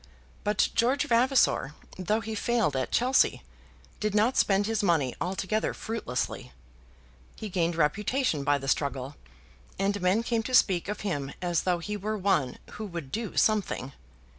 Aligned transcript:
But 0.43 0.69
George 0.73 1.03
Vavasor, 1.03 1.75
though 1.95 2.21
he 2.21 2.33
failed 2.33 2.75
at 2.75 2.91
Chelsea, 2.91 3.43
did 3.99 4.15
not 4.15 4.35
spend 4.35 4.65
his 4.65 4.81
money 4.81 5.13
altogether 5.21 5.75
fruitlessly. 5.75 6.51
He 7.35 7.49
gained 7.49 7.75
reputation 7.75 8.43
by 8.43 8.57
the 8.57 8.67
struggle, 8.67 9.15
and 9.77 10.01
men 10.01 10.23
came 10.23 10.41
to 10.41 10.55
speak 10.55 10.87
of 10.87 11.01
him 11.01 11.31
as 11.39 11.61
though 11.69 11.77
he 11.77 11.97
were 11.97 12.17
one 12.17 12.57
who 12.79 12.85
would 12.87 13.11
do 13.11 13.37
something. 13.37 13.93